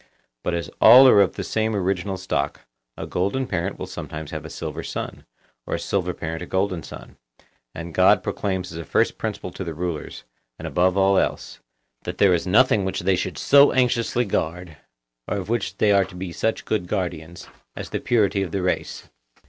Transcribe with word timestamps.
But 0.43 0.55
as 0.55 0.71
all 0.81 1.07
are 1.07 1.21
of 1.21 1.33
the 1.33 1.43
same 1.43 1.75
original 1.75 2.17
stock, 2.17 2.61
a 2.97 3.05
golden 3.05 3.45
parent 3.45 3.77
will 3.77 3.85
sometimes 3.85 4.31
have 4.31 4.45
a 4.45 4.49
silver 4.49 4.81
son, 4.81 5.25
or 5.67 5.75
a 5.75 5.79
silver 5.79 6.11
parent 6.11 6.41
a 6.41 6.47
golden 6.47 6.81
son. 6.81 7.17
And 7.75 7.93
God 7.93 8.23
proclaims 8.23 8.71
as 8.71 8.79
a 8.79 8.83
first 8.83 9.19
principle 9.19 9.51
to 9.51 9.63
the 9.63 9.75
rulers, 9.75 10.23
and 10.57 10.67
above 10.67 10.97
all 10.97 11.19
else, 11.19 11.59
that 12.01 12.17
there 12.17 12.33
is 12.33 12.47
nothing 12.47 12.83
which 12.83 13.01
they 13.01 13.15
should 13.15 13.37
so 13.37 13.73
anxiously 13.73 14.25
guard, 14.25 14.75
or 15.27 15.37
of 15.37 15.49
which 15.49 15.77
they 15.77 15.91
are 15.91 16.05
to 16.05 16.15
be 16.15 16.31
such 16.31 16.65
good 16.65 16.87
guardians, 16.87 17.47
as 17.75 17.89
of 17.89 17.91
the 17.91 17.99
purity 17.99 18.41
of 18.41 18.49
the 18.49 18.63
race. 18.63 19.07